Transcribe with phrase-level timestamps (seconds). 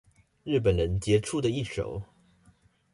[0.45, 2.01] 日本人傑出的一手